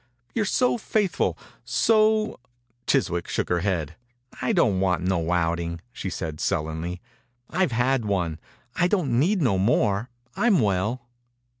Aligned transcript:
You 0.33 0.41
are 0.41 0.45
so 0.45 0.79
faithful, 0.79 1.37
so 1.63 2.39
—"Chiswick 2.87 3.27
shook 3.27 3.49
her 3.49 3.59
head. 3.59 3.93
"I 4.41 4.51
don't 4.51 4.79
want 4.79 5.03
no 5.03 5.31
outing," 5.31 5.79
she 5.93 6.09
said, 6.09 6.39
sullenly. 6.39 7.01
"I've 7.51 7.71
had 7.71 8.05
one. 8.05 8.39
I 8.75 8.87
don't 8.87 9.19
need 9.19 9.43
no 9.43 9.59
more. 9.59 10.09
I 10.35 10.47
'm 10.47 10.59
well." 10.59 11.03